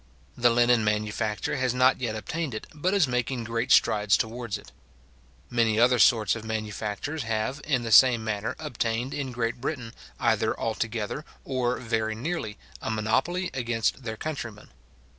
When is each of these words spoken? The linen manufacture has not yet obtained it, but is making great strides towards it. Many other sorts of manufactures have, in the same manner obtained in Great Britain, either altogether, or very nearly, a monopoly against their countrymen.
The 0.35 0.49
linen 0.49 0.83
manufacture 0.83 1.57
has 1.57 1.75
not 1.75 2.01
yet 2.01 2.15
obtained 2.15 2.55
it, 2.55 2.65
but 2.73 2.95
is 2.95 3.07
making 3.07 3.43
great 3.43 3.71
strides 3.71 4.17
towards 4.17 4.57
it. 4.57 4.71
Many 5.47 5.79
other 5.79 5.99
sorts 5.99 6.35
of 6.35 6.43
manufactures 6.43 7.21
have, 7.21 7.61
in 7.65 7.83
the 7.83 7.91
same 7.91 8.23
manner 8.23 8.55
obtained 8.57 9.13
in 9.13 9.31
Great 9.31 9.61
Britain, 9.61 9.93
either 10.19 10.59
altogether, 10.59 11.23
or 11.45 11.77
very 11.77 12.15
nearly, 12.15 12.57
a 12.81 12.89
monopoly 12.89 13.51
against 13.53 14.01
their 14.03 14.17
countrymen. 14.17 14.69